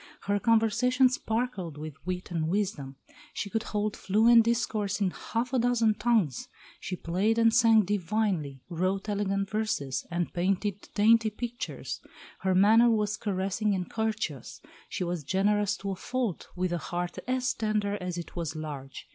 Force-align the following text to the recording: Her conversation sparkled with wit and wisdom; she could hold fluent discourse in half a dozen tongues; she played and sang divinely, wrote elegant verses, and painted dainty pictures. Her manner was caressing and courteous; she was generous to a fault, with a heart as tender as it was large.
Her 0.21 0.39
conversation 0.39 1.09
sparkled 1.09 1.77
with 1.77 1.93
wit 2.07 2.31
and 2.31 2.47
wisdom; 2.47 2.95
she 3.35 3.51
could 3.51 3.61
hold 3.61 3.95
fluent 3.95 4.41
discourse 4.45 4.99
in 4.99 5.11
half 5.11 5.53
a 5.53 5.59
dozen 5.59 5.93
tongues; 5.93 6.47
she 6.79 6.95
played 6.95 7.37
and 7.37 7.53
sang 7.53 7.85
divinely, 7.85 8.63
wrote 8.67 9.07
elegant 9.07 9.51
verses, 9.51 10.07
and 10.09 10.33
painted 10.33 10.89
dainty 10.95 11.29
pictures. 11.29 12.01
Her 12.39 12.55
manner 12.55 12.89
was 12.89 13.15
caressing 13.15 13.75
and 13.75 13.91
courteous; 13.91 14.59
she 14.89 15.03
was 15.03 15.23
generous 15.23 15.77
to 15.77 15.91
a 15.91 15.95
fault, 15.95 16.47
with 16.55 16.73
a 16.73 16.79
heart 16.79 17.19
as 17.27 17.53
tender 17.53 17.95
as 18.01 18.17
it 18.17 18.35
was 18.35 18.55
large. 18.55 19.05